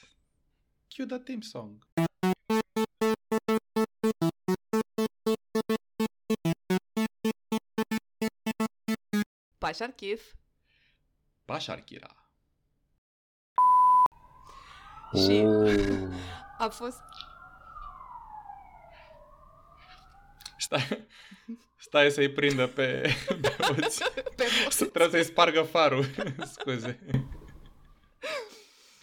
[0.96, 1.86] Cue the theme song.
[9.58, 10.34] Pa Sharkif.
[11.44, 12.16] Pa, Sharkira.
[15.14, 16.14] Și Oh.
[16.64, 17.00] a fost...
[20.62, 21.06] Stai,
[21.76, 24.02] stai să-i prindă pe, pe oți.
[24.36, 24.44] Pe
[24.92, 26.04] Trebuie să-i spargă farul.
[26.54, 26.98] Scuze.